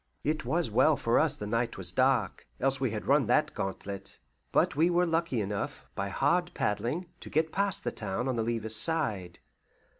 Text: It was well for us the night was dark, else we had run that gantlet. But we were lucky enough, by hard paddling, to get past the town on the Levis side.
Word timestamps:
It 0.23 0.45
was 0.45 0.71
well 0.71 0.97
for 0.97 1.19
us 1.19 1.35
the 1.35 1.45
night 1.45 1.77
was 1.77 1.91
dark, 1.91 2.47
else 2.59 2.81
we 2.81 2.89
had 2.89 3.05
run 3.05 3.27
that 3.27 3.53
gantlet. 3.53 4.17
But 4.51 4.75
we 4.75 4.89
were 4.89 5.05
lucky 5.05 5.41
enough, 5.41 5.85
by 5.93 6.09
hard 6.09 6.49
paddling, 6.55 7.05
to 7.19 7.29
get 7.29 7.51
past 7.51 7.83
the 7.83 7.91
town 7.91 8.27
on 8.27 8.35
the 8.35 8.41
Levis 8.41 8.75
side. 8.75 9.37